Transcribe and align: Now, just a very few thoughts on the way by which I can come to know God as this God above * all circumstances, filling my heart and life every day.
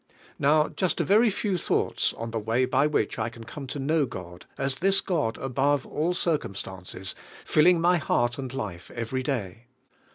Now, 0.39 0.67
just 0.67 0.99
a 0.99 1.03
very 1.03 1.29
few 1.29 1.59
thoughts 1.59 2.11
on 2.13 2.31
the 2.31 2.39
way 2.39 2.65
by 2.65 2.87
which 2.87 3.19
I 3.19 3.29
can 3.29 3.43
come 3.43 3.67
to 3.67 3.77
know 3.77 4.07
God 4.07 4.47
as 4.57 4.77
this 4.79 4.99
God 4.99 5.37
above 5.37 5.85
* 5.85 5.85
all 5.85 6.15
circumstances, 6.15 7.13
filling 7.45 7.79
my 7.79 7.97
heart 7.97 8.39
and 8.39 8.51
life 8.51 8.89
every 8.89 9.21
day. 9.21 9.67